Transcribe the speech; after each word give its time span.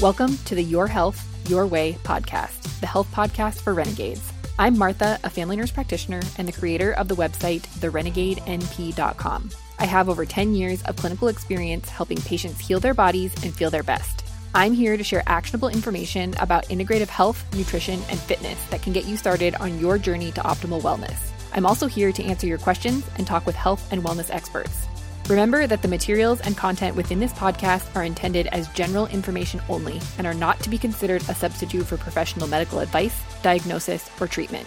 Welcome 0.00 0.38
to 0.46 0.54
the 0.54 0.64
Your 0.64 0.86
Health, 0.86 1.22
Your 1.46 1.66
Way 1.66 1.92
podcast, 2.04 2.80
the 2.80 2.86
health 2.86 3.06
podcast 3.12 3.60
for 3.60 3.74
renegades. 3.74 4.32
I'm 4.58 4.78
Martha, 4.78 5.20
a 5.24 5.28
family 5.28 5.56
nurse 5.56 5.70
practitioner 5.70 6.22
and 6.38 6.48
the 6.48 6.58
creator 6.58 6.92
of 6.94 7.06
the 7.06 7.14
website, 7.14 7.60
therenegadenp.com. 7.80 9.50
I 9.78 9.84
have 9.84 10.08
over 10.08 10.24
10 10.24 10.54
years 10.54 10.82
of 10.84 10.96
clinical 10.96 11.28
experience 11.28 11.90
helping 11.90 12.16
patients 12.22 12.66
heal 12.66 12.80
their 12.80 12.94
bodies 12.94 13.34
and 13.44 13.54
feel 13.54 13.68
their 13.68 13.82
best. 13.82 14.24
I'm 14.54 14.72
here 14.72 14.96
to 14.96 15.04
share 15.04 15.22
actionable 15.26 15.68
information 15.68 16.34
about 16.40 16.68
integrative 16.68 17.08
health, 17.08 17.44
nutrition, 17.54 18.00
and 18.08 18.18
fitness 18.18 18.58
that 18.68 18.80
can 18.80 18.94
get 18.94 19.04
you 19.04 19.18
started 19.18 19.54
on 19.56 19.78
your 19.78 19.98
journey 19.98 20.32
to 20.32 20.40
optimal 20.40 20.80
wellness. 20.80 21.30
I'm 21.52 21.66
also 21.66 21.86
here 21.86 22.10
to 22.10 22.24
answer 22.24 22.46
your 22.46 22.56
questions 22.56 23.04
and 23.18 23.26
talk 23.26 23.44
with 23.44 23.54
health 23.54 23.86
and 23.92 24.02
wellness 24.02 24.34
experts. 24.34 24.86
Remember 25.30 25.68
that 25.68 25.80
the 25.80 25.86
materials 25.86 26.40
and 26.40 26.56
content 26.56 26.96
within 26.96 27.20
this 27.20 27.32
podcast 27.32 27.94
are 27.94 28.02
intended 28.02 28.48
as 28.48 28.66
general 28.70 29.06
information 29.06 29.62
only 29.68 30.00
and 30.18 30.26
are 30.26 30.34
not 30.34 30.58
to 30.58 30.68
be 30.68 30.76
considered 30.76 31.22
a 31.28 31.34
substitute 31.36 31.86
for 31.86 31.96
professional 31.96 32.48
medical 32.48 32.80
advice, 32.80 33.16
diagnosis, 33.40 34.10
or 34.20 34.26
treatment. 34.26 34.66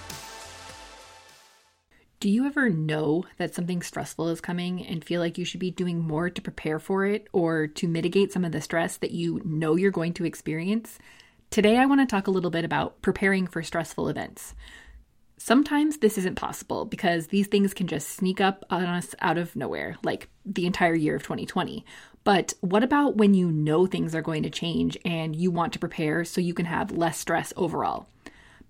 Do 2.21 2.29
you 2.29 2.45
ever 2.45 2.69
know 2.69 3.25
that 3.35 3.53
something 3.53 3.81
stressful 3.81 4.29
is 4.29 4.39
coming 4.39 4.87
and 4.87 5.03
feel 5.03 5.19
like 5.19 5.37
you 5.37 5.43
should 5.43 5.59
be 5.59 5.69
doing 5.69 5.99
more 5.99 6.29
to 6.29 6.41
prepare 6.41 6.79
for 6.79 7.05
it 7.05 7.27
or 7.33 7.67
to 7.67 7.87
mitigate 7.89 8.31
some 8.31 8.45
of 8.45 8.53
the 8.53 8.61
stress 8.61 8.95
that 8.95 9.11
you 9.11 9.41
know 9.43 9.75
you're 9.75 9.91
going 9.91 10.13
to 10.13 10.23
experience? 10.23 10.97
Today, 11.49 11.77
I 11.77 11.85
want 11.85 11.99
to 11.99 12.07
talk 12.07 12.27
a 12.27 12.31
little 12.31 12.49
bit 12.49 12.63
about 12.63 13.01
preparing 13.01 13.47
for 13.47 13.61
stressful 13.63 14.07
events. 14.07 14.55
Sometimes 15.37 15.97
this 15.97 16.17
isn't 16.17 16.35
possible 16.35 16.85
because 16.85 17.27
these 17.27 17.47
things 17.47 17.73
can 17.73 17.87
just 17.87 18.09
sneak 18.09 18.39
up 18.39 18.63
on 18.69 18.83
us 18.83 19.13
out 19.19 19.37
of 19.37 19.55
nowhere, 19.55 19.97
like 20.03 20.29
the 20.45 20.65
entire 20.65 20.95
year 20.95 21.15
of 21.15 21.23
2020. 21.23 21.85
But 22.23 22.53
what 22.61 22.83
about 22.83 23.17
when 23.17 23.33
you 23.33 23.51
know 23.51 23.85
things 23.85 24.15
are 24.15 24.21
going 24.21 24.43
to 24.43 24.49
change 24.49 24.97
and 25.03 25.35
you 25.35 25.51
want 25.51 25.73
to 25.73 25.79
prepare 25.79 26.23
so 26.23 26.39
you 26.39 26.53
can 26.53 26.65
have 26.67 26.91
less 26.91 27.17
stress 27.17 27.51
overall? 27.57 28.07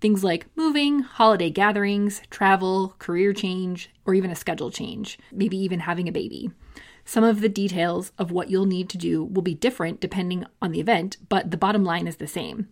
Things 0.00 0.24
like 0.24 0.46
moving, 0.56 1.00
holiday 1.00 1.50
gatherings, 1.50 2.20
travel, 2.30 2.96
career 2.98 3.32
change, 3.32 3.90
or 4.04 4.14
even 4.14 4.30
a 4.30 4.36
schedule 4.36 4.70
change, 4.70 5.18
maybe 5.30 5.56
even 5.56 5.80
having 5.80 6.08
a 6.08 6.12
baby. 6.12 6.50
Some 7.04 7.22
of 7.22 7.40
the 7.40 7.48
details 7.48 8.12
of 8.18 8.30
what 8.30 8.50
you'll 8.50 8.66
need 8.66 8.88
to 8.90 8.98
do 8.98 9.22
will 9.22 9.42
be 9.42 9.54
different 9.54 10.00
depending 10.00 10.46
on 10.60 10.72
the 10.72 10.80
event, 10.80 11.18
but 11.28 11.50
the 11.50 11.56
bottom 11.56 11.84
line 11.84 12.06
is 12.06 12.16
the 12.16 12.26
same. 12.26 12.68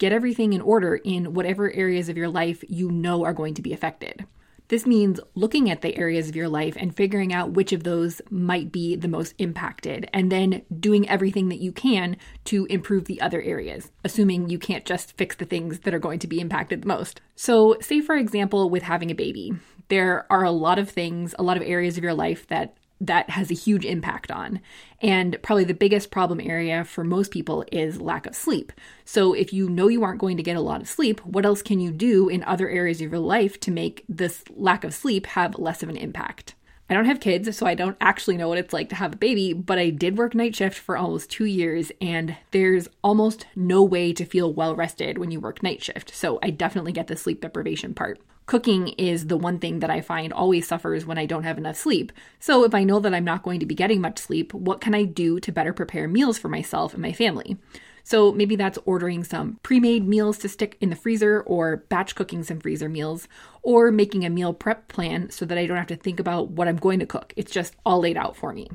Get 0.00 0.12
everything 0.14 0.54
in 0.54 0.62
order 0.62 0.96
in 0.96 1.34
whatever 1.34 1.70
areas 1.70 2.08
of 2.08 2.16
your 2.16 2.30
life 2.30 2.64
you 2.70 2.90
know 2.90 3.22
are 3.26 3.34
going 3.34 3.52
to 3.52 3.62
be 3.62 3.74
affected. 3.74 4.24
This 4.68 4.86
means 4.86 5.20
looking 5.34 5.68
at 5.68 5.82
the 5.82 5.94
areas 5.94 6.26
of 6.26 6.34
your 6.34 6.48
life 6.48 6.74
and 6.78 6.96
figuring 6.96 7.34
out 7.34 7.50
which 7.50 7.72
of 7.74 7.82
those 7.82 8.22
might 8.30 8.72
be 8.72 8.96
the 8.96 9.08
most 9.08 9.34
impacted, 9.36 10.08
and 10.14 10.32
then 10.32 10.62
doing 10.78 11.06
everything 11.06 11.50
that 11.50 11.60
you 11.60 11.70
can 11.70 12.16
to 12.46 12.64
improve 12.70 13.04
the 13.04 13.20
other 13.20 13.42
areas, 13.42 13.90
assuming 14.02 14.48
you 14.48 14.58
can't 14.58 14.86
just 14.86 15.18
fix 15.18 15.36
the 15.36 15.44
things 15.44 15.80
that 15.80 15.92
are 15.92 15.98
going 15.98 16.20
to 16.20 16.26
be 16.26 16.40
impacted 16.40 16.80
the 16.80 16.88
most. 16.88 17.20
So, 17.36 17.76
say 17.82 18.00
for 18.00 18.16
example, 18.16 18.70
with 18.70 18.84
having 18.84 19.10
a 19.10 19.14
baby, 19.14 19.52
there 19.88 20.24
are 20.30 20.44
a 20.44 20.50
lot 20.50 20.78
of 20.78 20.88
things, 20.88 21.34
a 21.38 21.42
lot 21.42 21.58
of 21.58 21.62
areas 21.62 21.98
of 21.98 22.04
your 22.04 22.14
life 22.14 22.46
that 22.46 22.74
that 23.00 23.30
has 23.30 23.50
a 23.50 23.54
huge 23.54 23.84
impact 23.84 24.30
on. 24.30 24.60
And 25.00 25.38
probably 25.42 25.64
the 25.64 25.74
biggest 25.74 26.10
problem 26.10 26.40
area 26.40 26.84
for 26.84 27.04
most 27.04 27.30
people 27.30 27.64
is 27.72 28.00
lack 28.00 28.26
of 28.26 28.36
sleep. 28.36 28.72
So, 29.04 29.32
if 29.32 29.52
you 29.52 29.68
know 29.68 29.88
you 29.88 30.04
aren't 30.04 30.20
going 30.20 30.36
to 30.36 30.42
get 30.42 30.56
a 30.56 30.60
lot 30.60 30.82
of 30.82 30.88
sleep, 30.88 31.24
what 31.24 31.46
else 31.46 31.62
can 31.62 31.80
you 31.80 31.90
do 31.90 32.28
in 32.28 32.44
other 32.44 32.68
areas 32.68 33.00
of 33.00 33.10
your 33.10 33.20
life 33.20 33.58
to 33.60 33.70
make 33.70 34.04
this 34.08 34.44
lack 34.50 34.84
of 34.84 34.94
sleep 34.94 35.26
have 35.26 35.58
less 35.58 35.82
of 35.82 35.88
an 35.88 35.96
impact? 35.96 36.54
I 36.90 36.94
don't 36.94 37.04
have 37.04 37.20
kids, 37.20 37.56
so 37.56 37.66
I 37.66 37.76
don't 37.76 37.96
actually 38.00 38.36
know 38.36 38.48
what 38.48 38.58
it's 38.58 38.72
like 38.72 38.88
to 38.88 38.96
have 38.96 39.12
a 39.12 39.16
baby, 39.16 39.52
but 39.52 39.78
I 39.78 39.90
did 39.90 40.18
work 40.18 40.34
night 40.34 40.56
shift 40.56 40.76
for 40.76 40.96
almost 40.96 41.30
two 41.30 41.44
years, 41.44 41.92
and 42.00 42.36
there's 42.50 42.88
almost 43.04 43.46
no 43.54 43.84
way 43.84 44.12
to 44.12 44.24
feel 44.24 44.52
well 44.52 44.74
rested 44.74 45.16
when 45.16 45.30
you 45.30 45.38
work 45.38 45.62
night 45.62 45.84
shift. 45.84 46.12
So 46.12 46.40
I 46.42 46.50
definitely 46.50 46.90
get 46.90 47.06
the 47.06 47.16
sleep 47.16 47.42
deprivation 47.42 47.94
part. 47.94 48.18
Cooking 48.50 48.88
is 48.98 49.28
the 49.28 49.36
one 49.36 49.60
thing 49.60 49.78
that 49.78 49.90
I 49.90 50.00
find 50.00 50.32
always 50.32 50.66
suffers 50.66 51.06
when 51.06 51.18
I 51.18 51.24
don't 51.24 51.44
have 51.44 51.56
enough 51.56 51.76
sleep. 51.76 52.10
So 52.40 52.64
if 52.64 52.74
I 52.74 52.82
know 52.82 52.98
that 52.98 53.14
I'm 53.14 53.22
not 53.22 53.44
going 53.44 53.60
to 53.60 53.64
be 53.64 53.76
getting 53.76 54.00
much 54.00 54.18
sleep, 54.18 54.52
what 54.52 54.80
can 54.80 54.92
I 54.92 55.04
do 55.04 55.38
to 55.38 55.52
better 55.52 55.72
prepare 55.72 56.08
meals 56.08 56.36
for 56.36 56.48
myself 56.48 56.92
and 56.92 57.00
my 57.00 57.12
family? 57.12 57.58
So 58.02 58.32
maybe 58.32 58.56
that's 58.56 58.76
ordering 58.84 59.22
some 59.22 59.60
pre 59.62 59.78
made 59.78 60.04
meals 60.04 60.36
to 60.38 60.48
stick 60.48 60.76
in 60.80 60.90
the 60.90 60.96
freezer 60.96 61.42
or 61.42 61.84
batch 61.90 62.16
cooking 62.16 62.42
some 62.42 62.58
freezer 62.58 62.88
meals 62.88 63.28
or 63.62 63.92
making 63.92 64.24
a 64.24 64.30
meal 64.30 64.52
prep 64.52 64.88
plan 64.88 65.30
so 65.30 65.44
that 65.44 65.56
I 65.56 65.66
don't 65.66 65.76
have 65.76 65.86
to 65.86 65.94
think 65.94 66.18
about 66.18 66.50
what 66.50 66.66
I'm 66.66 66.74
going 66.74 66.98
to 66.98 67.06
cook. 67.06 67.32
It's 67.36 67.52
just 67.52 67.76
all 67.86 68.00
laid 68.00 68.16
out 68.16 68.36
for 68.36 68.52
me. 68.52 68.68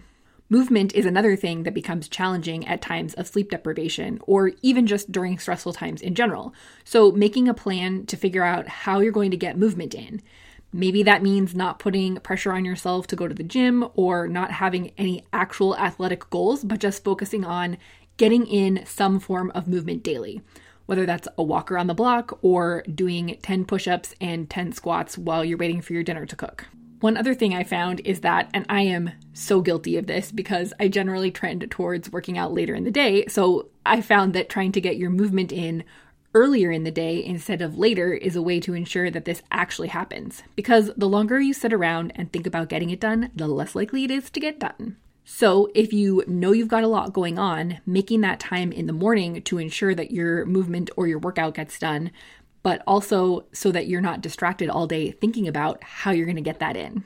Movement 0.47 0.93
is 0.93 1.07
another 1.07 1.35
thing 1.35 1.63
that 1.63 1.73
becomes 1.73 2.07
challenging 2.07 2.67
at 2.67 2.79
times 2.79 3.15
of 3.15 3.25
sleep 3.25 3.49
deprivation 3.49 4.19
or 4.27 4.51
even 4.61 4.85
just 4.85 5.11
during 5.11 5.39
stressful 5.39 5.73
times 5.73 6.03
in 6.03 6.13
general. 6.13 6.53
So, 6.83 7.11
making 7.11 7.49
a 7.49 7.53
plan 7.55 8.05
to 8.05 8.15
figure 8.15 8.43
out 8.43 8.67
how 8.67 8.99
you're 8.99 9.11
going 9.11 9.31
to 9.31 9.37
get 9.37 9.57
movement 9.57 9.95
in. 9.95 10.21
Maybe 10.71 11.01
that 11.01 11.23
means 11.23 11.55
not 11.55 11.79
putting 11.79 12.17
pressure 12.17 12.51
on 12.51 12.63
yourself 12.63 13.07
to 13.07 13.15
go 13.15 13.27
to 13.27 13.33
the 13.33 13.41
gym 13.41 13.87
or 13.95 14.27
not 14.27 14.51
having 14.51 14.91
any 14.99 15.23
actual 15.33 15.75
athletic 15.77 16.29
goals, 16.29 16.63
but 16.63 16.79
just 16.79 17.03
focusing 17.03 17.43
on 17.43 17.77
getting 18.17 18.45
in 18.45 18.85
some 18.85 19.19
form 19.19 19.51
of 19.55 19.67
movement 19.67 20.03
daily, 20.03 20.41
whether 20.85 21.07
that's 21.07 21.27
a 21.39 21.43
walk 21.43 21.71
around 21.71 21.87
the 21.87 21.95
block 21.95 22.37
or 22.43 22.83
doing 22.83 23.39
10 23.41 23.65
push 23.65 23.87
ups 23.87 24.13
and 24.21 24.47
10 24.47 24.73
squats 24.73 25.17
while 25.17 25.43
you're 25.43 25.57
waiting 25.57 25.81
for 25.81 25.93
your 25.93 26.03
dinner 26.03 26.27
to 26.27 26.35
cook. 26.35 26.67
One 27.05 27.17
other 27.17 27.35
thing 27.35 27.53
I 27.53 27.63
found 27.63 28.01
is 28.03 28.21
that, 28.21 28.49
and 28.51 28.65
I 28.67 28.81
am 28.81 29.11
so 29.31 29.61
guilty 29.61 29.97
of 29.97 30.07
this 30.07 30.31
because 30.31 30.73
I 30.79 30.87
generally 30.87 31.29
trend 31.29 31.69
towards 31.69 32.11
working 32.11 32.35
out 32.35 32.51
later 32.51 32.73
in 32.73 32.83
the 32.83 32.89
day. 32.89 33.27
So 33.27 33.69
I 33.85 34.01
found 34.01 34.33
that 34.33 34.49
trying 34.49 34.71
to 34.71 34.81
get 34.81 34.97
your 34.97 35.11
movement 35.11 35.51
in 35.51 35.83
earlier 36.33 36.71
in 36.71 36.83
the 36.83 36.89
day 36.89 37.23
instead 37.23 37.61
of 37.61 37.77
later 37.77 38.11
is 38.11 38.35
a 38.35 38.41
way 38.41 38.59
to 38.61 38.73
ensure 38.73 39.11
that 39.11 39.25
this 39.25 39.43
actually 39.51 39.89
happens. 39.89 40.41
Because 40.55 40.89
the 40.97 41.07
longer 41.07 41.39
you 41.39 41.53
sit 41.53 41.73
around 41.73 42.11
and 42.15 42.33
think 42.33 42.47
about 42.47 42.69
getting 42.69 42.89
it 42.89 43.01
done, 43.01 43.29
the 43.35 43.47
less 43.47 43.75
likely 43.75 44.05
it 44.05 44.09
is 44.09 44.31
to 44.31 44.39
get 44.39 44.59
done. 44.59 44.97
So, 45.27 45.69
if 45.75 45.93
you 45.93 46.23
know 46.25 46.53
you've 46.53 46.67
got 46.67 46.83
a 46.83 46.87
lot 46.87 47.13
going 47.13 47.37
on, 47.37 47.81
making 47.85 48.21
that 48.21 48.39
time 48.39 48.71
in 48.71 48.87
the 48.87 48.93
morning 48.93 49.43
to 49.43 49.59
ensure 49.59 49.93
that 49.93 50.11
your 50.11 50.43
movement 50.45 50.89
or 50.97 51.07
your 51.07 51.19
workout 51.19 51.53
gets 51.53 51.77
done, 51.77 52.09
but 52.65 52.81
also 52.87 53.45
so 53.51 53.71
that 53.71 53.85
you're 53.85 54.01
not 54.01 54.21
distracted 54.21 54.71
all 54.71 54.87
day 54.87 55.11
thinking 55.11 55.47
about 55.47 55.83
how 55.83 56.09
you're 56.09 56.25
going 56.25 56.35
to 56.35 56.41
get 56.41 56.57
that 56.57 56.75
in. 56.75 57.03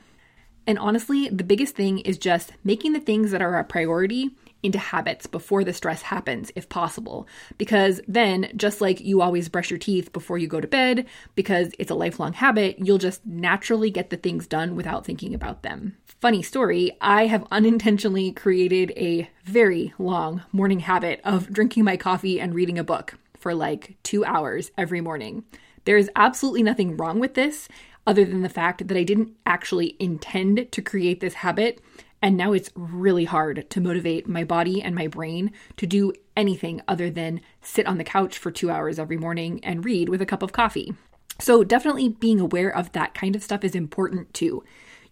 And 0.66 0.78
honestly, 0.78 1.28
the 1.28 1.44
biggest 1.44 1.74
thing 1.74 1.98
is 1.98 2.16
just 2.16 2.52
making 2.64 2.94
the 2.94 2.98
things 2.98 3.30
that 3.30 3.42
are 3.42 3.58
a 3.58 3.64
priority 3.64 4.30
into 4.62 4.78
habits 4.78 5.26
before 5.26 5.62
the 5.62 5.74
stress 5.74 6.00
happens, 6.00 6.50
if 6.54 6.70
possible. 6.70 7.28
Because 7.58 8.00
then, 8.08 8.50
just 8.56 8.80
like 8.80 9.02
you 9.02 9.20
always 9.20 9.50
brush 9.50 9.68
your 9.68 9.78
teeth 9.78 10.14
before 10.14 10.38
you 10.38 10.46
go 10.46 10.62
to 10.62 10.66
bed, 10.66 11.04
because 11.34 11.74
it's 11.78 11.90
a 11.90 11.94
lifelong 11.94 12.32
habit, 12.32 12.78
you'll 12.78 12.96
just 12.96 13.26
naturally 13.26 13.90
get 13.90 14.08
the 14.08 14.16
things 14.16 14.46
done 14.46 14.76
without 14.76 15.04
thinking 15.04 15.34
about 15.34 15.62
them. 15.62 15.94
Funny 16.06 16.40
story, 16.40 16.96
I 17.02 17.26
have 17.26 17.46
unintentionally 17.50 18.32
created 18.32 18.92
a 18.96 19.28
very 19.44 19.92
long 19.98 20.42
morning 20.52 20.80
habit 20.80 21.20
of 21.22 21.52
drinking 21.52 21.84
my 21.84 21.98
coffee 21.98 22.40
and 22.40 22.54
reading 22.54 22.78
a 22.78 22.84
book 22.84 23.18
for 23.40 23.54
like 23.54 23.96
two 24.02 24.24
hours 24.24 24.70
every 24.78 25.00
morning. 25.00 25.44
There 25.84 25.96
is 25.96 26.10
absolutely 26.14 26.62
nothing 26.62 26.96
wrong 26.96 27.18
with 27.18 27.34
this 27.34 27.68
other 28.06 28.24
than 28.24 28.42
the 28.42 28.48
fact 28.48 28.86
that 28.86 28.96
I 28.96 29.02
didn't 29.02 29.34
actually 29.46 29.96
intend 29.98 30.70
to 30.70 30.82
create 30.82 31.20
this 31.20 31.34
habit 31.34 31.80
and 32.22 32.36
now 32.36 32.52
it's 32.52 32.70
really 32.74 33.24
hard 33.24 33.68
to 33.70 33.80
motivate 33.80 34.28
my 34.28 34.44
body 34.44 34.82
and 34.82 34.94
my 34.94 35.06
brain 35.06 35.52
to 35.78 35.86
do 35.86 36.12
anything 36.36 36.82
other 36.86 37.10
than 37.10 37.40
sit 37.62 37.86
on 37.86 37.98
the 37.98 38.04
couch 38.04 38.36
for 38.36 38.50
two 38.50 38.70
hours 38.70 38.98
every 38.98 39.16
morning 39.16 39.62
and 39.64 39.84
read 39.84 40.08
with 40.08 40.20
a 40.20 40.26
cup 40.26 40.42
of 40.42 40.52
coffee. 40.52 40.94
So, 41.38 41.64
definitely 41.64 42.10
being 42.10 42.38
aware 42.38 42.68
of 42.68 42.92
that 42.92 43.14
kind 43.14 43.34
of 43.34 43.42
stuff 43.42 43.64
is 43.64 43.74
important 43.74 44.34
too. 44.34 44.62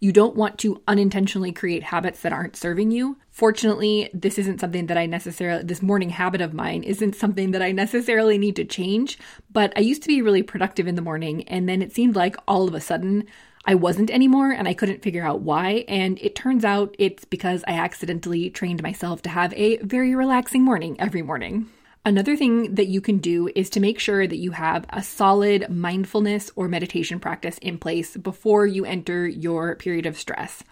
You 0.01 0.13
don't 0.13 0.37
want 0.37 0.59
to 0.59 0.81
unintentionally 0.87 1.51
create 1.51 1.83
habits 1.83 2.21
that 2.21 2.33
aren't 2.33 2.57
serving 2.57 2.91
you. 2.93 3.19
Fortunately, 3.31 4.09
this 4.15 4.39
isn't 4.39 4.61
something 4.61 4.87
that 4.87 4.99
I 4.99 5.07
necessarily, 5.07 5.65
this 5.65 5.83
morning 5.83 6.11
habit 6.11 6.41
of 6.41 6.55
mine 6.55 6.85
isn't 6.85 7.17
something 7.17 7.51
that 7.51 7.63
I 7.63 7.73
necessarily 7.73 8.39
need 8.39 8.57
to 8.57 8.65
change. 8.65 9.19
But 9.51 9.73
I 9.77 9.81
used 9.81 10.03
to 10.03 10.09
be 10.09 10.23
really 10.23 10.43
productive 10.43 10.87
in 10.87 10.95
the 10.95 11.03
morning, 11.03 11.49
and 11.49 11.69
then 11.69 11.83
it 11.83 11.93
seemed 11.93 12.15
like 12.15 12.37
all 12.47 12.69
of 12.69 12.75
a 12.75 12.81
sudden 12.81 13.27
I 13.65 13.75
wasn't 13.75 14.11
anymore 14.11 14.51
and 14.51 14.67
I 14.67 14.73
couldn't 14.73 15.03
figure 15.03 15.27
out 15.27 15.41
why. 15.41 15.85
And 15.89 16.19
it 16.21 16.35
turns 16.35 16.65
out 16.65 16.95
it's 16.99 17.27
because 17.27 17.65
I 17.67 17.73
accidentally 17.73 18.49
trained 18.49 18.83
myself 18.83 19.21
to 19.23 19.29
have 19.29 19.53
a 19.55 19.77
very 19.79 20.15
relaxing 20.15 20.63
morning 20.63 20.99
every 20.99 21.21
morning. 21.21 21.69
Another 22.09 22.37
thing 22.37 22.77
that 22.77 22.87
you 22.87 23.03
can 23.03 23.19
do 23.19 23.51
is 23.55 23.69
to 23.69 23.81
make 23.81 23.99
sure 23.99 24.27
that 24.27 24.39
you 24.39 24.53
have 24.53 24.87
a 24.89 25.03
solid 25.03 25.69
mindfulness 25.69 26.51
or 26.57 26.67
meditation 26.67 27.21
practice 27.21 27.59
in 27.59 27.77
place 27.77 28.17
before 28.17 28.67
you 28.67 28.87
enter 28.87 29.29
your 29.29 29.77
period 29.77 30.07
of 30.07 30.17
stress. 30.17 30.65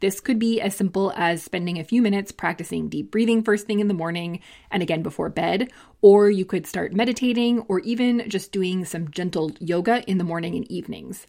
This 0.00 0.20
could 0.20 0.38
be 0.38 0.60
as 0.60 0.76
simple 0.76 1.10
as 1.16 1.42
spending 1.42 1.78
a 1.78 1.84
few 1.84 2.02
minutes 2.02 2.30
practicing 2.30 2.90
deep 2.90 3.10
breathing 3.10 3.42
first 3.42 3.66
thing 3.66 3.80
in 3.80 3.88
the 3.88 3.94
morning 3.94 4.40
and 4.70 4.82
again 4.82 5.02
before 5.02 5.30
bed, 5.30 5.72
or 6.02 6.28
you 6.28 6.44
could 6.44 6.66
start 6.66 6.92
meditating 6.92 7.60
or 7.68 7.80
even 7.80 8.28
just 8.28 8.52
doing 8.52 8.84
some 8.84 9.10
gentle 9.10 9.50
yoga 9.60 10.04
in 10.06 10.18
the 10.18 10.24
morning 10.24 10.56
and 10.56 10.70
evenings. 10.70 11.26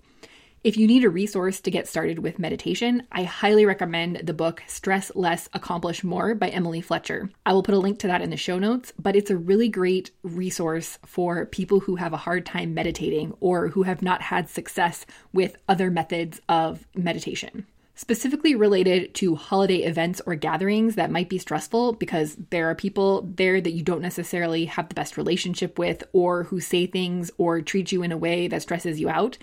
If 0.63 0.77
you 0.77 0.87
need 0.87 1.03
a 1.03 1.09
resource 1.09 1.59
to 1.59 1.71
get 1.71 1.89
started 1.89 2.19
with 2.19 2.39
meditation, 2.39 3.05
I 3.11 3.23
highly 3.23 3.65
recommend 3.65 4.21
the 4.23 4.33
book 4.33 4.63
Stress 4.65 5.11
Less, 5.13 5.49
Accomplish 5.51 6.05
More 6.05 6.35
by 6.35 6.47
Emily 6.47 6.79
Fletcher. 6.79 7.29
I 7.45 7.51
will 7.51 7.63
put 7.63 7.75
a 7.75 7.79
link 7.79 7.99
to 7.99 8.07
that 8.07 8.21
in 8.21 8.29
the 8.29 8.37
show 8.37 8.57
notes, 8.57 8.93
but 8.97 9.17
it's 9.17 9.29
a 9.29 9.35
really 9.35 9.67
great 9.67 10.11
resource 10.23 10.99
for 11.05 11.45
people 11.47 11.81
who 11.81 11.97
have 11.97 12.13
a 12.13 12.17
hard 12.17 12.45
time 12.45 12.73
meditating 12.73 13.33
or 13.41 13.67
who 13.67 13.83
have 13.83 14.01
not 14.01 14.21
had 14.21 14.47
success 14.47 15.05
with 15.33 15.57
other 15.67 15.91
methods 15.91 16.39
of 16.47 16.87
meditation 16.95 17.65
specifically 17.95 18.55
related 18.55 19.13
to 19.13 19.35
holiday 19.35 19.83
events 19.83 20.19
or 20.25 20.35
gatherings 20.35 20.95
that 20.95 21.11
might 21.11 21.29
be 21.29 21.37
stressful 21.37 21.93
because 21.93 22.35
there 22.49 22.67
are 22.69 22.75
people 22.75 23.21
there 23.35 23.61
that 23.61 23.73
you 23.73 23.83
don't 23.83 24.01
necessarily 24.01 24.65
have 24.65 24.89
the 24.89 24.95
best 24.95 25.15
relationship 25.15 25.77
with 25.77 26.03
or 26.11 26.43
who 26.45 26.59
say 26.59 26.87
things 26.87 27.29
or 27.37 27.61
treat 27.61 27.91
you 27.91 28.01
in 28.01 28.11
a 28.11 28.17
way 28.17 28.47
that 28.47 28.61
stresses 28.63 28.99
you 28.99 29.09
out. 29.09 29.37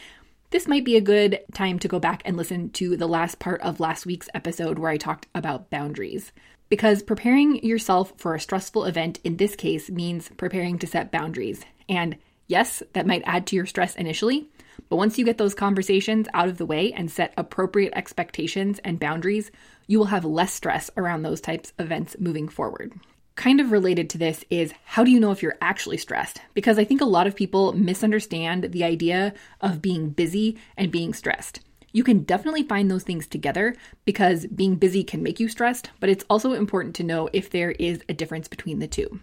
This 0.51 0.67
might 0.67 0.85
be 0.85 0.97
a 0.97 1.01
good 1.01 1.39
time 1.55 1.79
to 1.79 1.87
go 1.87 2.01
back 2.01 2.23
and 2.25 2.37
listen 2.37 2.71
to 2.71 2.97
the 2.97 3.07
last 3.07 3.39
part 3.39 3.61
of 3.61 3.79
last 3.79 4.05
week's 4.05 4.29
episode 4.35 4.81
where 4.81 4.91
I 4.91 4.97
talked 4.97 5.29
about 5.33 5.71
boundaries. 5.71 6.33
Because 6.69 7.05
preparing 7.05 7.65
yourself 7.65 8.13
for 8.17 8.35
a 8.35 8.41
stressful 8.41 8.85
event 8.85 9.21
in 9.23 9.37
this 9.37 9.55
case 9.55 9.89
means 9.91 10.29
preparing 10.37 10.81
to 10.81 10.89
set 10.89 11.13
boundaries. 11.13 11.65
And 11.89 12.17
yes, 12.49 12.83
that 12.95 13.07
might 13.07 13.23
add 13.27 13.47
to 13.47 13.57
your 13.57 13.67
stress 13.67 13.95
initially, 13.95 14.49
but 14.89 14.97
once 14.97 15.19
you 15.19 15.25
get 15.25 15.39
those 15.39 15.55
conversations 15.55 16.27
out 16.35 16.49
of 16.49 16.59
the 16.59 16.67
way 16.67 16.93
and 16.93 17.09
set 17.09 17.33
appropriate 17.37 17.93
expectations 17.95 18.81
and 18.83 18.99
boundaries, 18.99 19.53
you 19.87 19.99
will 20.01 20.07
have 20.07 20.25
less 20.25 20.53
stress 20.53 20.91
around 20.97 21.23
those 21.23 21.41
types 21.41 21.73
of 21.79 21.87
events 21.87 22.17
moving 22.19 22.49
forward. 22.49 22.93
Kind 23.37 23.61
of 23.61 23.73
related 23.73 24.11
to 24.11 24.19
this 24.19 24.45
is 24.51 24.75
how 24.85 25.05
do 25.05 25.11
you 25.11 25.21
know 25.21 25.31
if 25.31 25.43
you're 25.43 25.57
actually 25.61 25.97
stressed? 25.97 26.41
Because 26.53 26.79
I 26.79 26.85
think 26.85 27.01
a 27.01 27.07
lot 27.07 27.27
of 27.27 27.37
people 27.37 27.73
misunderstand 27.73 28.65
the 28.65 28.85
idea 28.85 29.33
of 29.61 29.81
being 29.81 30.11
busy 30.11 30.59
and 30.77 30.91
being 30.91 31.15
stressed. 31.15 31.61
You 31.93 32.05
can 32.05 32.21
definitely 32.23 32.63
find 32.63 32.91
those 32.91 33.03
things 33.03 33.27
together 33.27 33.75
because 34.05 34.47
being 34.47 34.77
busy 34.77 35.03
can 35.03 35.23
make 35.23 35.41
you 35.41 35.49
stressed, 35.49 35.91
but 36.01 36.11
it's 36.11 36.25
also 36.31 36.53
important 36.53 36.95
to 36.97 37.05
know 37.05 37.29
if 37.33 37.51
there 37.51 37.73
is 37.73 38.03
a 38.09 38.15
difference 38.15 38.47
between 38.47 38.79
the 38.79 38.87
two. 38.87 39.21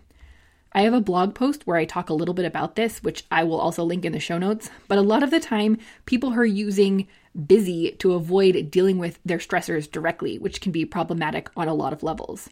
I 0.73 0.81
have 0.81 0.93
a 0.93 1.01
blog 1.01 1.33
post 1.33 1.65
where 1.65 1.77
I 1.77 1.85
talk 1.85 2.09
a 2.09 2.13
little 2.13 2.33
bit 2.33 2.45
about 2.45 2.75
this, 2.75 3.01
which 3.01 3.23
I 3.31 3.43
will 3.45 3.59
also 3.59 3.83
link 3.83 4.03
in 4.03 4.11
the 4.11 4.19
show 4.19 4.37
notes. 4.37 4.69
But 4.87 4.97
a 4.97 5.01
lot 5.01 5.23
of 5.23 5.31
the 5.31 5.39
time, 5.39 5.77
people 6.05 6.33
are 6.33 6.45
using 6.45 7.07
busy 7.45 7.91
to 7.99 8.13
avoid 8.13 8.69
dealing 8.69 8.97
with 8.97 9.19
their 9.23 9.37
stressors 9.37 9.89
directly, 9.89 10.37
which 10.37 10.59
can 10.59 10.71
be 10.71 10.85
problematic 10.85 11.49
on 11.55 11.67
a 11.67 11.73
lot 11.73 11.93
of 11.93 12.03
levels. 12.03 12.49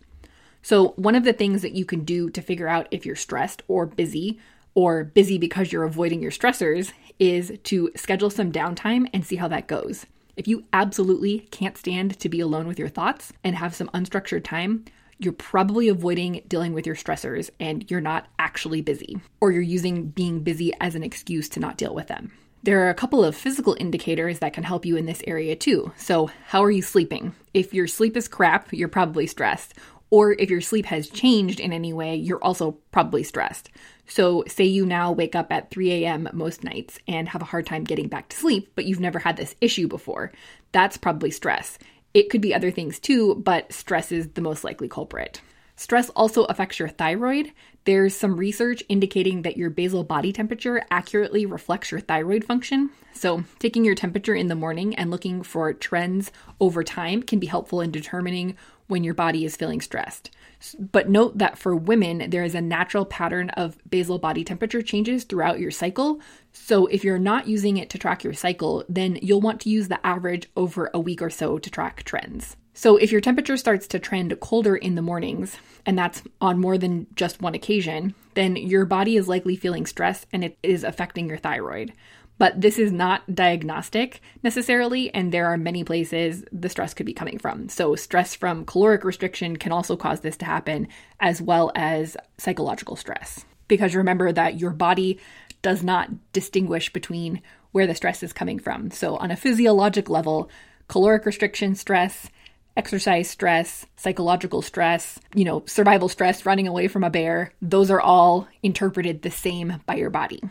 So, 0.66 0.94
one 0.96 1.14
of 1.14 1.26
the 1.26 1.32
things 1.32 1.62
that 1.62 1.76
you 1.76 1.86
can 1.86 2.06
do 2.06 2.32
to 2.32 2.42
figure 2.42 2.68
out 2.68 2.88
if 2.90 3.06
you're 3.06 3.16
stressed 3.16 3.62
or 3.68 3.86
busy, 3.86 4.40
or 4.74 5.04
busy 5.04 5.38
because 5.38 5.72
you're 5.72 5.84
avoiding 5.84 6.24
your 6.24 6.32
stressors, 6.32 6.92
is 7.20 7.60
to 7.66 7.92
schedule 7.96 8.32
some 8.32 8.52
downtime 8.52 9.08
and 9.14 9.24
see 9.24 9.36
how 9.36 9.48
that 9.50 9.68
goes. 9.68 10.08
If 10.36 10.48
you 10.48 10.64
absolutely 10.74 11.42
can't 11.52 11.78
stand 11.78 12.20
to 12.20 12.30
be 12.30 12.40
alone 12.40 12.66
with 12.66 12.80
your 12.80 12.90
thoughts 12.90 13.32
and 13.44 13.56
have 13.56 13.76
some 13.76 13.90
unstructured 13.90 14.44
time, 14.44 14.86
you're 15.20 15.34
probably 15.34 15.88
avoiding 15.88 16.42
dealing 16.48 16.74
with 16.74 16.88
your 16.88 16.96
stressors 16.96 17.52
and 17.60 17.86
you're 17.92 18.02
not 18.02 18.26
actually 18.40 18.82
busy, 18.82 19.20
or 19.40 19.52
you're 19.52 19.62
using 19.62 20.08
being 20.08 20.40
busy 20.40 20.74
as 20.82 20.96
an 20.96 21.04
excuse 21.04 21.48
to 21.50 21.60
not 21.60 21.78
deal 21.78 21.94
with 21.94 22.08
them. 22.08 22.32
There 22.64 22.84
are 22.84 22.90
a 22.90 22.96
couple 22.96 23.24
of 23.24 23.36
physical 23.36 23.78
indicators 23.80 24.40
that 24.40 24.54
can 24.54 24.64
help 24.64 24.88
you 24.88 24.98
in 24.98 25.06
this 25.06 25.22
area 25.28 25.56
too. 25.56 25.92
So, 25.98 26.32
how 26.48 26.64
are 26.64 26.72
you 26.72 26.82
sleeping? 26.82 27.36
If 27.54 27.76
your 27.76 27.86
sleep 27.86 28.18
is 28.18 28.28
crap, 28.28 28.74
you're 28.74 28.88
probably 28.88 29.28
stressed. 29.28 29.76
Or 30.10 30.34
if 30.34 30.50
your 30.50 30.62
sleep 30.62 30.86
has 30.86 31.10
changed 31.10 31.60
in 31.60 31.74
any 31.74 31.94
way, 31.94 32.16
you're 32.16 32.44
also 32.44 32.78
probably 32.92 33.24
stressed. 33.24 33.70
So, 34.08 34.44
say 34.48 34.64
you 34.64 34.86
now 34.86 35.12
wake 35.12 35.36
up 35.36 35.52
at 35.52 35.72
3 35.72 35.92
a.m. 36.04 36.30
most 36.32 36.64
nights 36.64 37.00
and 37.08 37.30
have 37.30 37.42
a 37.42 37.46
hard 37.46 37.66
time 37.66 37.84
getting 37.84 38.08
back 38.08 38.30
to 38.30 38.38
sleep, 38.38 38.72
but 38.76 38.86
you've 38.86 39.00
never 39.00 39.20
had 39.20 39.36
this 39.36 39.56
issue 39.62 39.88
before. 39.88 40.32
That's 40.72 40.98
probably 40.98 41.32
stress. 41.32 41.80
It 42.14 42.30
could 42.30 42.42
be 42.42 42.54
other 42.54 42.72
things 42.72 43.00
too, 43.00 43.36
but 43.36 43.74
stress 43.74 44.12
is 44.12 44.30
the 44.30 44.42
most 44.42 44.64
likely 44.64 44.88
culprit. 44.88 45.42
Stress 45.76 46.10
also 46.12 46.46
affects 46.46 46.80
your 46.80 46.88
thyroid. 46.88 47.52
There's 47.84 48.16
some 48.16 48.38
research 48.38 48.82
indicating 48.88 49.42
that 49.42 49.58
your 49.58 49.70
basal 49.70 50.04
body 50.04 50.32
temperature 50.32 50.84
accurately 50.90 51.46
reflects 51.46 51.92
your 51.92 52.00
thyroid 52.00 52.46
function. 52.46 52.90
So, 53.14 53.44
taking 53.60 53.84
your 53.84 53.96
temperature 53.96 54.36
in 54.36 54.48
the 54.48 54.56
morning 54.56 54.96
and 54.96 55.12
looking 55.12 55.44
for 55.44 55.74
trends 55.74 56.32
over 56.60 56.84
time 56.84 57.22
can 57.22 57.40
be 57.40 57.48
helpful 57.48 57.82
in 57.82 57.92
determining 57.92 58.56
when 58.88 59.04
your 59.04 59.14
body 59.14 59.46
is 59.46 59.56
feeling 59.56 59.82
stressed. 59.82 60.32
But 60.80 61.10
note 61.10 61.38
that 61.40 61.58
for 61.58 61.76
women, 61.76 62.30
there 62.30 62.44
is 62.44 62.56
a 62.56 62.62
natural 62.62 63.06
pattern 63.06 63.50
of 63.52 63.78
basal 63.90 64.20
body 64.20 64.44
temperature 64.44 64.82
changes 64.82 65.24
throughout 65.24 65.60
your 65.60 65.72
cycle. 65.72 66.22
So 66.54 66.86
if 66.88 67.04
you're 67.04 67.20
not 67.20 67.48
using 67.48 67.78
it 67.78 67.90
to 67.92 67.98
track 67.98 68.24
your 68.24 68.34
cycle, 68.34 68.84
then 68.88 69.20
you'll 69.22 69.42
want 69.42 69.62
to 69.62 69.70
use 69.70 69.88
the 69.88 70.06
average 70.06 70.48
over 70.56 70.90
a 70.94 71.00
week 71.00 71.22
or 71.22 71.30
so 71.30 71.58
to 71.58 71.70
track 71.70 72.04
trends. 72.04 72.56
So 72.78 72.98
if 72.98 73.10
your 73.10 73.22
temperature 73.22 73.56
starts 73.56 73.88
to 73.88 74.00
trend 74.00 74.38
colder 74.42 74.76
in 74.76 74.96
the 74.96 75.02
mornings, 75.02 75.58
and 75.86 75.98
that's 75.98 76.22
on 76.42 76.60
more 76.60 76.78
than 76.78 77.08
just 77.16 77.42
one 77.42 77.56
occasion, 77.56 78.14
then 78.34 78.58
your 78.58 78.86
body 78.86 79.16
is 79.16 79.30
likely 79.30 79.56
feeling 79.56 79.86
stress 79.86 80.26
and 80.34 80.44
it 80.44 80.58
is 80.62 80.84
affecting 80.84 81.30
your 81.30 81.38
thyroid. 81.38 81.94
But 82.38 82.60
this 82.60 82.78
is 82.78 82.92
not 82.92 83.34
diagnostic 83.34 84.20
necessarily, 84.44 85.14
and 85.14 85.32
there 85.32 85.46
are 85.46 85.58
many 85.58 85.86
places 85.86 86.44
the 86.52 86.68
stress 86.68 86.94
could 86.94 87.06
be 87.06 87.14
coming 87.14 87.40
from. 87.40 87.70
So, 87.70 87.96
stress 87.96 88.36
from 88.36 88.66
caloric 88.66 89.06
restriction 89.06 89.56
can 89.56 89.72
also 89.72 89.96
cause 89.96 90.20
this 90.20 90.36
to 90.38 90.46
happen, 90.46 90.90
as 91.22 91.42
well 91.42 91.72
as 91.76 92.18
psychological 92.38 92.98
stress. 92.98 93.46
Because 93.70 93.96
remember 93.96 94.34
that 94.34 94.60
your 94.60 94.72
body 94.72 95.18
does 95.62 95.82
not 95.82 96.10
distinguish 96.34 96.92
between 96.92 97.42
where 97.72 97.88
the 97.88 97.96
stress 97.96 98.22
is 98.22 98.34
coming 98.34 98.60
from. 98.60 98.92
So, 98.92 99.16
on 99.16 99.32
a 99.32 99.38
physiologic 99.38 100.10
level, 100.10 100.50
caloric 100.90 101.26
restriction 101.26 101.74
stress, 101.74 102.30
exercise 102.78 103.30
stress, 103.30 103.86
psychological 103.96 104.62
stress, 104.62 105.20
you 105.34 105.46
know, 105.46 105.64
survival 105.66 106.10
stress, 106.10 106.46
running 106.46 106.68
away 106.68 106.88
from 106.88 107.04
a 107.04 107.10
bear, 107.10 107.52
those 107.62 107.90
are 107.90 108.02
all 108.02 108.48
interpreted 108.64 109.22
the 109.22 109.32
same 109.32 109.82
by 109.86 109.96
your 109.96 110.10
body. 110.10 110.42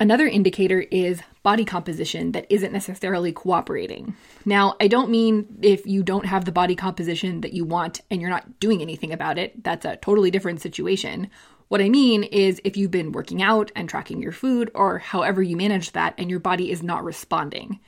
Another 0.00 0.26
indicator 0.26 0.80
is 0.80 1.20
body 1.44 1.64
composition 1.64 2.32
that 2.32 2.46
isn't 2.50 2.72
necessarily 2.72 3.32
cooperating. 3.32 4.16
Now, 4.44 4.74
I 4.80 4.88
don't 4.88 5.10
mean 5.10 5.58
if 5.62 5.86
you 5.86 6.02
don't 6.02 6.26
have 6.26 6.44
the 6.44 6.52
body 6.52 6.74
composition 6.74 7.42
that 7.42 7.52
you 7.52 7.64
want 7.64 8.00
and 8.10 8.20
you're 8.20 8.30
not 8.30 8.58
doing 8.58 8.82
anything 8.82 9.12
about 9.12 9.38
it, 9.38 9.62
that's 9.62 9.84
a 9.84 9.96
totally 9.96 10.32
different 10.32 10.60
situation. 10.60 11.30
What 11.68 11.80
I 11.80 11.88
mean 11.88 12.24
is 12.24 12.60
if 12.64 12.76
you've 12.76 12.90
been 12.90 13.12
working 13.12 13.40
out 13.40 13.70
and 13.76 13.88
tracking 13.88 14.20
your 14.20 14.32
food 14.32 14.70
or 14.74 14.98
however 14.98 15.42
you 15.42 15.56
manage 15.56 15.92
that 15.92 16.14
and 16.18 16.28
your 16.28 16.40
body 16.40 16.72
is 16.72 16.82
not 16.82 17.04
responding. 17.04 17.78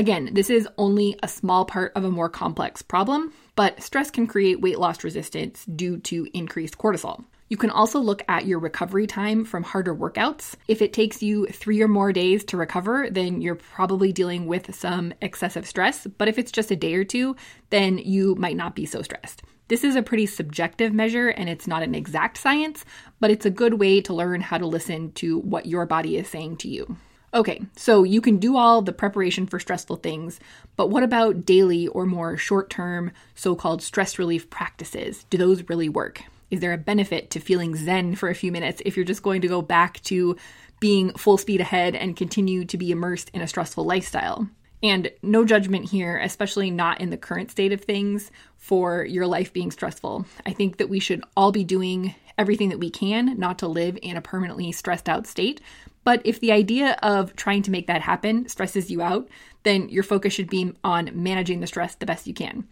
Again, 0.00 0.30
this 0.32 0.48
is 0.48 0.66
only 0.78 1.18
a 1.22 1.28
small 1.28 1.66
part 1.66 1.92
of 1.94 2.04
a 2.04 2.10
more 2.10 2.30
complex 2.30 2.80
problem, 2.80 3.34
but 3.54 3.82
stress 3.82 4.10
can 4.10 4.26
create 4.26 4.62
weight 4.62 4.78
loss 4.78 5.04
resistance 5.04 5.66
due 5.66 5.98
to 5.98 6.26
increased 6.32 6.78
cortisol. 6.78 7.22
You 7.50 7.58
can 7.58 7.68
also 7.68 7.98
look 7.98 8.22
at 8.26 8.46
your 8.46 8.60
recovery 8.60 9.06
time 9.06 9.44
from 9.44 9.62
harder 9.62 9.94
workouts. 9.94 10.54
If 10.68 10.80
it 10.80 10.94
takes 10.94 11.22
you 11.22 11.48
three 11.48 11.82
or 11.82 11.86
more 11.86 12.14
days 12.14 12.44
to 12.44 12.56
recover, 12.56 13.10
then 13.10 13.42
you're 13.42 13.56
probably 13.56 14.10
dealing 14.10 14.46
with 14.46 14.74
some 14.74 15.12
excessive 15.20 15.66
stress. 15.66 16.06
But 16.06 16.28
if 16.28 16.38
it's 16.38 16.50
just 16.50 16.70
a 16.70 16.76
day 16.76 16.94
or 16.94 17.04
two, 17.04 17.36
then 17.68 17.98
you 17.98 18.34
might 18.36 18.56
not 18.56 18.74
be 18.74 18.86
so 18.86 19.02
stressed. 19.02 19.42
This 19.68 19.84
is 19.84 19.96
a 19.96 20.02
pretty 20.02 20.24
subjective 20.24 20.94
measure 20.94 21.28
and 21.28 21.50
it's 21.50 21.66
not 21.66 21.82
an 21.82 21.94
exact 21.94 22.38
science, 22.38 22.86
but 23.20 23.30
it's 23.30 23.44
a 23.44 23.50
good 23.50 23.74
way 23.74 24.00
to 24.00 24.14
learn 24.14 24.40
how 24.40 24.56
to 24.56 24.66
listen 24.66 25.12
to 25.16 25.40
what 25.40 25.66
your 25.66 25.84
body 25.84 26.16
is 26.16 26.26
saying 26.26 26.56
to 26.56 26.68
you. 26.68 26.96
Okay, 27.32 27.62
so 27.76 28.02
you 28.02 28.20
can 28.20 28.38
do 28.38 28.56
all 28.56 28.82
the 28.82 28.92
preparation 28.92 29.46
for 29.46 29.60
stressful 29.60 29.96
things, 29.96 30.40
but 30.76 30.90
what 30.90 31.04
about 31.04 31.46
daily 31.46 31.86
or 31.86 32.04
more 32.04 32.36
short 32.36 32.70
term 32.70 33.12
so 33.36 33.54
called 33.54 33.82
stress 33.82 34.18
relief 34.18 34.50
practices? 34.50 35.24
Do 35.30 35.38
those 35.38 35.68
really 35.68 35.88
work? 35.88 36.22
Is 36.50 36.58
there 36.58 36.72
a 36.72 36.78
benefit 36.78 37.30
to 37.30 37.40
feeling 37.40 37.76
zen 37.76 38.16
for 38.16 38.28
a 38.28 38.34
few 38.34 38.50
minutes 38.50 38.82
if 38.84 38.96
you're 38.96 39.04
just 39.04 39.22
going 39.22 39.42
to 39.42 39.48
go 39.48 39.62
back 39.62 40.02
to 40.04 40.36
being 40.80 41.12
full 41.12 41.38
speed 41.38 41.60
ahead 41.60 41.94
and 41.94 42.16
continue 42.16 42.64
to 42.64 42.76
be 42.76 42.90
immersed 42.90 43.30
in 43.32 43.42
a 43.42 43.46
stressful 43.46 43.84
lifestyle? 43.84 44.48
And 44.82 45.12
no 45.22 45.44
judgment 45.44 45.90
here, 45.90 46.18
especially 46.18 46.70
not 46.70 47.00
in 47.00 47.10
the 47.10 47.16
current 47.16 47.50
state 47.50 47.72
of 47.72 47.82
things 47.82 48.30
for 48.56 49.04
your 49.04 49.26
life 49.26 49.52
being 49.52 49.70
stressful. 49.70 50.26
I 50.46 50.52
think 50.52 50.78
that 50.78 50.88
we 50.88 50.98
should 50.98 51.22
all 51.36 51.52
be 51.52 51.64
doing 51.64 52.14
everything 52.38 52.70
that 52.70 52.78
we 52.78 52.90
can 52.90 53.38
not 53.38 53.58
to 53.58 53.68
live 53.68 53.98
in 54.00 54.16
a 54.16 54.22
permanently 54.22 54.72
stressed 54.72 55.08
out 55.08 55.26
state. 55.26 55.60
But 56.04 56.22
if 56.24 56.40
the 56.40 56.52
idea 56.52 56.98
of 57.02 57.36
trying 57.36 57.62
to 57.62 57.70
make 57.70 57.86
that 57.86 58.02
happen 58.02 58.48
stresses 58.48 58.90
you 58.90 59.02
out, 59.02 59.28
then 59.62 59.88
your 59.88 60.02
focus 60.02 60.32
should 60.32 60.48
be 60.48 60.72
on 60.82 61.10
managing 61.12 61.60
the 61.60 61.66
stress 61.66 61.94
the 61.94 62.06
best 62.06 62.26
you 62.26 62.34
can 62.34 62.66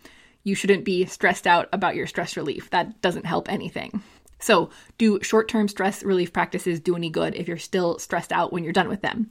you 0.48 0.54
shouldn't 0.54 0.84
be 0.84 1.04
stressed 1.06 1.46
out 1.46 1.68
about 1.72 1.94
your 1.94 2.06
stress 2.06 2.36
relief. 2.36 2.70
That 2.70 3.00
doesn't 3.00 3.26
help 3.26 3.50
anything. 3.50 4.02
So, 4.40 4.70
do 4.98 5.20
short 5.22 5.48
term 5.48 5.68
stress 5.68 6.02
relief 6.02 6.32
practices 6.32 6.80
do 6.80 6.96
any 6.96 7.10
good 7.10 7.34
if 7.34 7.48
you're 7.48 7.58
still 7.58 7.98
stressed 7.98 8.32
out 8.32 8.52
when 8.52 8.64
you're 8.64 8.72
done 8.72 8.88
with 8.88 9.02
them? 9.02 9.28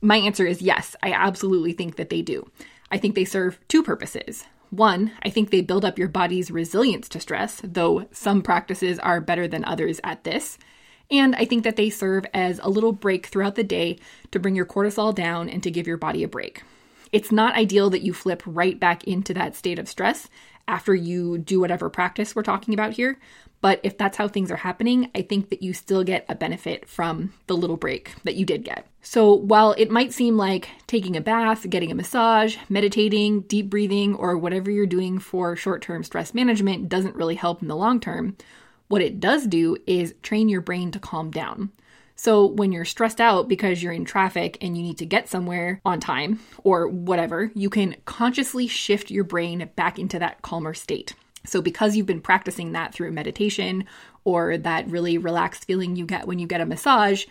My 0.00 0.16
answer 0.16 0.46
is 0.46 0.62
yes, 0.62 0.96
I 1.02 1.12
absolutely 1.12 1.72
think 1.72 1.96
that 1.96 2.10
they 2.10 2.22
do. 2.22 2.50
I 2.90 2.98
think 2.98 3.14
they 3.14 3.24
serve 3.24 3.58
two 3.68 3.82
purposes. 3.82 4.44
One, 4.70 5.12
I 5.22 5.30
think 5.30 5.50
they 5.50 5.62
build 5.62 5.84
up 5.84 5.98
your 5.98 6.08
body's 6.08 6.50
resilience 6.50 7.08
to 7.10 7.20
stress, 7.20 7.60
though 7.64 8.06
some 8.12 8.42
practices 8.42 8.98
are 8.98 9.20
better 9.20 9.48
than 9.48 9.64
others 9.64 10.00
at 10.04 10.24
this. 10.24 10.58
And 11.10 11.34
I 11.34 11.44
think 11.44 11.64
that 11.64 11.76
they 11.76 11.90
serve 11.90 12.24
as 12.32 12.60
a 12.62 12.70
little 12.70 12.92
break 12.92 13.26
throughout 13.26 13.56
the 13.56 13.64
day 13.64 13.98
to 14.30 14.38
bring 14.38 14.54
your 14.54 14.66
cortisol 14.66 15.14
down 15.14 15.48
and 15.48 15.62
to 15.62 15.70
give 15.70 15.86
your 15.86 15.96
body 15.96 16.22
a 16.22 16.28
break. 16.28 16.62
It's 17.12 17.32
not 17.32 17.56
ideal 17.56 17.90
that 17.90 18.02
you 18.02 18.14
flip 18.14 18.42
right 18.46 18.78
back 18.78 19.04
into 19.04 19.34
that 19.34 19.56
state 19.56 19.78
of 19.78 19.88
stress 19.88 20.28
after 20.68 20.94
you 20.94 21.38
do 21.38 21.58
whatever 21.58 21.90
practice 21.90 22.36
we're 22.36 22.42
talking 22.42 22.72
about 22.72 22.92
here. 22.92 23.18
But 23.60 23.80
if 23.82 23.98
that's 23.98 24.16
how 24.16 24.28
things 24.28 24.50
are 24.50 24.56
happening, 24.56 25.10
I 25.14 25.22
think 25.22 25.50
that 25.50 25.62
you 25.62 25.74
still 25.74 26.02
get 26.02 26.24
a 26.28 26.34
benefit 26.34 26.88
from 26.88 27.34
the 27.46 27.56
little 27.56 27.76
break 27.76 28.14
that 28.22 28.36
you 28.36 28.46
did 28.46 28.64
get. 28.64 28.86
So 29.02 29.34
while 29.34 29.72
it 29.72 29.90
might 29.90 30.12
seem 30.12 30.36
like 30.36 30.70
taking 30.86 31.16
a 31.16 31.20
bath, 31.20 31.68
getting 31.68 31.90
a 31.90 31.94
massage, 31.94 32.56
meditating, 32.68 33.42
deep 33.42 33.68
breathing, 33.68 34.14
or 34.14 34.38
whatever 34.38 34.70
you're 34.70 34.86
doing 34.86 35.18
for 35.18 35.56
short 35.56 35.82
term 35.82 36.04
stress 36.04 36.32
management 36.32 36.88
doesn't 36.88 37.16
really 37.16 37.34
help 37.34 37.60
in 37.60 37.68
the 37.68 37.76
long 37.76 38.00
term, 38.00 38.36
what 38.90 39.02
it 39.02 39.20
does 39.20 39.46
do 39.46 39.76
is 39.86 40.16
train 40.20 40.48
your 40.48 40.60
brain 40.60 40.90
to 40.90 40.98
calm 40.98 41.30
down. 41.30 41.70
So 42.16 42.44
when 42.44 42.72
you're 42.72 42.84
stressed 42.84 43.20
out 43.20 43.48
because 43.48 43.80
you're 43.80 43.92
in 43.92 44.04
traffic 44.04 44.58
and 44.60 44.76
you 44.76 44.82
need 44.82 44.98
to 44.98 45.06
get 45.06 45.28
somewhere 45.28 45.80
on 45.84 46.00
time 46.00 46.40
or 46.64 46.88
whatever, 46.88 47.52
you 47.54 47.70
can 47.70 47.94
consciously 48.04 48.66
shift 48.66 49.08
your 49.08 49.22
brain 49.22 49.70
back 49.76 50.00
into 50.00 50.18
that 50.18 50.42
calmer 50.42 50.74
state. 50.74 51.14
So, 51.46 51.62
because 51.62 51.96
you've 51.96 52.04
been 52.04 52.20
practicing 52.20 52.72
that 52.72 52.92
through 52.92 53.12
meditation 53.12 53.84
or 54.24 54.58
that 54.58 54.90
really 54.90 55.18
relaxed 55.18 55.66
feeling 55.66 55.94
you 55.94 56.04
get 56.04 56.26
when 56.26 56.40
you 56.40 56.48
get 56.48 56.60
a 56.60 56.66
massage, 56.66 57.26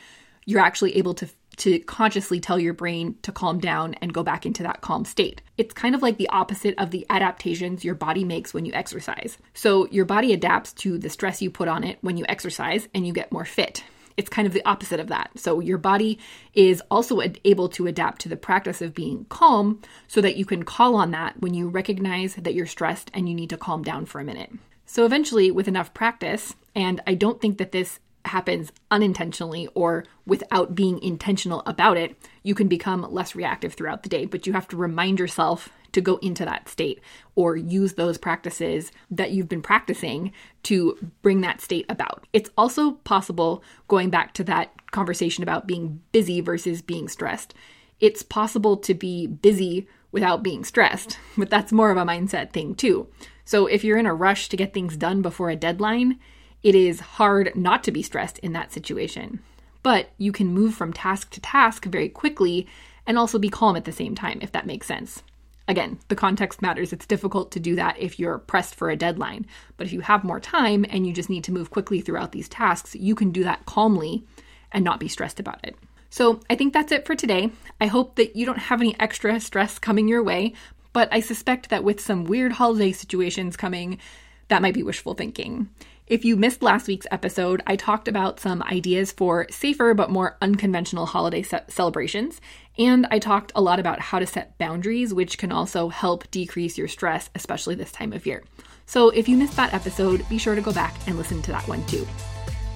you're 0.46 0.62
actually 0.62 0.96
able 0.96 1.14
to 1.16 1.30
to 1.60 1.80
consciously 1.80 2.40
tell 2.40 2.60
your 2.60 2.74
brain 2.74 3.16
to 3.22 3.32
calm 3.32 3.60
down 3.60 3.94
and 3.96 4.14
go 4.14 4.24
back 4.24 4.46
into 4.46 4.64
that 4.64 4.82
calm 4.82 5.06
state. 5.06 5.42
It's 5.58 5.74
kind 5.74 5.96
of 5.96 6.02
like 6.02 6.18
the 6.18 6.30
opposite 6.30 6.76
of 6.78 6.92
the 6.92 7.06
adaptations 7.10 7.86
your 7.86 7.96
body 7.96 8.24
makes 8.24 8.54
when 8.54 8.66
you 8.66 8.74
exercise. 8.74 9.38
So, 9.54 9.88
your 9.88 10.06
body 10.06 10.34
adapts 10.34 10.74
to 10.74 10.98
the 10.98 11.10
stress 11.10 11.42
you 11.42 11.52
put 11.52 11.68
on 11.68 11.84
it 11.84 11.98
when 12.02 12.18
you 12.18 12.26
exercise 12.28 12.88
and 12.94 13.06
you 13.06 13.14
get 13.14 13.32
more 13.32 13.46
fit 13.46 13.84
it's 14.20 14.30
kind 14.30 14.46
of 14.46 14.52
the 14.52 14.66
opposite 14.66 15.00
of 15.00 15.08
that. 15.08 15.32
So 15.38 15.62
your 15.62 15.78
body 15.78 16.20
is 16.54 16.84
also 16.92 17.22
able 17.46 17.70
to 17.70 17.88
adapt 17.88 18.22
to 18.24 18.30
the 18.30 18.36
practice 18.36 18.82
of 18.82 18.94
being 18.94 19.26
calm 19.30 19.82
so 20.10 20.20
that 20.20 20.36
you 20.36 20.44
can 20.44 20.64
call 20.64 20.96
on 20.96 21.12
that 21.12 21.40
when 21.40 21.54
you 21.54 21.70
recognize 21.70 22.36
that 22.36 22.54
you're 22.54 22.66
stressed 22.66 23.10
and 23.14 23.30
you 23.30 23.34
need 23.34 23.50
to 23.52 23.58
calm 23.58 23.82
down 23.82 24.06
for 24.06 24.20
a 24.20 24.26
minute. 24.26 24.52
So 24.86 25.06
eventually, 25.06 25.52
with 25.52 25.70
enough 25.70 25.94
practice, 25.94 26.54
and 26.76 27.00
I 27.08 27.14
don't 27.14 27.40
think 27.40 27.60
that 27.60 27.72
this 27.72 28.00
happens 28.26 28.72
unintentionally 28.92 29.68
or 29.74 30.06
without 30.26 30.76
being 30.76 31.02
intentional 31.02 31.64
about 31.66 31.98
it, 31.98 32.16
you 32.44 32.54
can 32.54 32.68
become 32.68 33.06
less 33.10 33.36
reactive 33.36 33.74
throughout 33.74 34.04
the 34.04 34.10
day. 34.10 34.26
But 34.26 34.46
you 34.46 34.54
have 34.54 34.68
to 34.70 34.78
remind 34.78 35.20
yourself 35.20 35.70
to 35.92 36.02
go 36.02 36.18
into 36.18 36.46
that 36.46 36.70
state 36.70 37.02
or 37.36 37.56
use 37.56 37.94
those 37.94 38.18
practices 38.18 38.92
that 39.10 39.32
you've 39.32 39.50
been 39.50 39.62
practicing 39.62 40.32
to 40.64 40.98
bring 41.22 41.42
that 41.42 41.62
state 41.62 41.86
about. 41.90 42.28
It's 42.34 42.50
also 42.58 42.92
possible, 42.92 43.64
going 43.88 44.10
back 44.10 44.34
to 44.36 44.44
that 44.46 44.92
conversation 44.92 45.42
about 45.42 45.68
being 45.68 46.02
busy 46.12 46.42
versus 46.42 46.82
being 46.82 47.08
stressed, 47.08 47.54
it's 48.00 48.24
possible 48.24 48.78
to 48.78 48.94
be 48.94 49.28
busy 49.28 49.88
without 50.12 50.44
being 50.44 50.64
stressed, 50.64 51.18
but 51.38 51.50
that's 51.50 51.72
more 51.72 51.92
of 51.92 51.98
a 51.98 52.06
mindset 52.06 52.52
thing 52.52 52.76
too. 52.76 53.08
So 53.46 53.66
if 53.66 53.84
you're 53.84 53.98
in 53.98 54.06
a 54.06 54.14
rush 54.14 54.50
to 54.50 54.58
get 54.58 54.74
things 54.74 54.96
done 54.96 55.22
before 55.22 55.50
a 55.50 55.56
deadline, 55.56 56.20
it 56.64 56.76
is 56.76 57.00
hard 57.00 57.56
not 57.56 57.84
to 57.86 57.92
be 57.92 58.02
stressed 58.02 58.40
in 58.40 58.54
that 58.54 58.72
situation. 58.72 59.40
But 59.82 60.10
you 60.18 60.32
can 60.32 60.48
move 60.48 60.74
from 60.74 60.92
task 60.92 61.32
to 61.32 61.42
task 61.42 61.86
very 61.86 62.10
quickly 62.10 62.68
and 63.08 63.18
also 63.18 63.40
be 63.40 63.50
calm 63.50 63.76
at 63.76 63.86
the 63.86 63.92
same 63.92 64.14
time, 64.14 64.40
if 64.42 64.52
that 64.52 64.68
makes 64.68 64.88
sense. 64.88 65.24
Again, 65.68 66.00
the 66.08 66.16
context 66.16 66.62
matters. 66.62 66.92
It's 66.92 67.06
difficult 67.06 67.52
to 67.52 67.60
do 67.60 67.76
that 67.76 67.98
if 68.00 68.20
you're 68.20 68.40
pressed 68.40 68.76
for 68.76 68.90
a 68.90 68.96
deadline. 68.96 69.46
But 69.78 69.86
if 69.88 69.94
you 69.94 70.02
have 70.02 70.24
more 70.24 70.40
time 70.40 70.86
and 70.90 71.06
you 71.06 71.14
just 71.14 71.30
need 71.30 71.44
to 71.44 71.52
move 71.52 71.70
quickly 71.70 72.02
throughout 72.02 72.32
these 72.32 72.50
tasks, 72.50 72.96
you 72.96 73.14
can 73.14 73.32
do 73.32 73.44
that 73.44 73.66
calmly 73.66 74.26
and 74.72 74.84
not 74.84 75.00
be 75.00 75.08
stressed 75.08 75.40
about 75.40 75.60
it. 75.64 75.76
So 76.10 76.40
I 76.50 76.56
think 76.56 76.74
that's 76.74 76.92
it 76.92 77.06
for 77.06 77.16
today. 77.16 77.52
I 77.80 77.86
hope 77.86 78.16
that 78.16 78.36
you 78.36 78.48
don't 78.48 78.58
have 78.58 78.82
any 78.82 79.00
extra 79.00 79.40
stress 79.40 79.78
coming 79.78 80.08
your 80.08 80.24
way, 80.24 80.54
but 80.92 81.08
I 81.12 81.20
suspect 81.20 81.70
that 81.70 81.84
with 81.84 82.02
some 82.02 82.26
weird 82.26 82.54
holiday 82.54 82.92
situations 82.92 83.56
coming, 83.56 84.00
that 84.48 84.64
might 84.64 84.74
be 84.74 84.82
wishful 84.82 85.14
thinking. 85.14 85.70
If 86.10 86.26
you 86.26 86.38
missed 86.38 86.64
last 86.64 86.88
week's 86.88 87.06
episode, 87.12 87.62
I 87.68 87.76
talked 87.76 88.08
about 88.08 88.40
some 88.40 88.64
ideas 88.64 89.12
for 89.12 89.46
safer 89.52 89.94
but 89.94 90.10
more 90.10 90.38
unconventional 90.42 91.06
holiday 91.06 91.44
ce- 91.44 91.68
celebrations, 91.68 92.42
and 92.80 93.06
I 93.12 93.20
talked 93.20 93.52
a 93.54 93.62
lot 93.62 93.80
about 93.80 94.00
how 94.00 94.18
to 94.18 94.26
set 94.26 94.58
boundaries, 94.58 95.14
which 95.14 95.38
can 95.38 95.52
also 95.52 95.90
help 95.90 96.30
decrease 96.32 96.80
your 96.80 96.88
stress, 96.88 97.30
especially 97.36 97.76
this 97.76 97.92
time 97.92 98.12
of 98.12 98.26
year. 98.26 98.44
So 98.88 99.12
if 99.12 99.30
you 99.30 99.38
missed 99.38 99.56
that 99.58 99.76
episode, 99.76 100.28
be 100.30 100.40
sure 100.40 100.56
to 100.56 100.62
go 100.62 100.74
back 100.74 100.96
and 101.06 101.16
listen 101.16 101.44
to 101.44 101.52
that 101.52 101.68
one 101.68 101.86
too. 101.86 102.08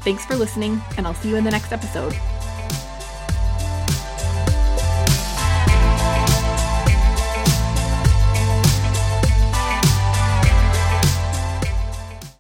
Thanks 0.02 0.24
for 0.28 0.36
listening, 0.36 0.80
and 0.98 1.08
I'll 1.08 1.16
see 1.16 1.30
you 1.30 1.36
in 1.36 1.44
the 1.44 1.50
next 1.50 1.72
episode. 1.72 2.14